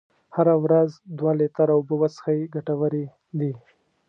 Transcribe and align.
هره 0.35 0.55
ورځ 0.63 0.89
دوه 1.17 1.31
لیتره 1.39 1.73
اوبه 1.77 1.95
وڅښئ 2.01 2.39
ګټورې 2.55 3.05
دي. 3.39 3.51